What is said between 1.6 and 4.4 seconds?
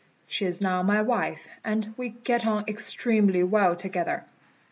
and we get on extremely well together."